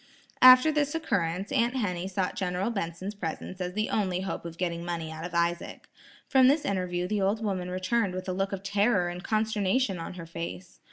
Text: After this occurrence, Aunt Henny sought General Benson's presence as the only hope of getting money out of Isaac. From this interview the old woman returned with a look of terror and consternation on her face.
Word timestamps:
After 0.41 0.71
this 0.71 0.95
occurrence, 0.95 1.51
Aunt 1.51 1.75
Henny 1.75 2.07
sought 2.07 2.35
General 2.35 2.71
Benson's 2.71 3.13
presence 3.13 3.61
as 3.61 3.73
the 3.73 3.91
only 3.91 4.21
hope 4.21 4.45
of 4.45 4.57
getting 4.57 4.83
money 4.83 5.11
out 5.11 5.23
of 5.23 5.35
Isaac. 5.35 5.87
From 6.27 6.47
this 6.47 6.65
interview 6.65 7.07
the 7.07 7.21
old 7.21 7.43
woman 7.43 7.69
returned 7.69 8.15
with 8.15 8.27
a 8.27 8.33
look 8.33 8.51
of 8.51 8.63
terror 8.63 9.09
and 9.09 9.23
consternation 9.23 9.99
on 9.99 10.15
her 10.15 10.25
face. 10.25 10.79